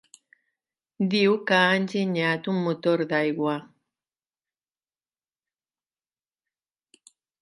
[1.09, 3.53] Diu que ha enginyat un motor d'aigua.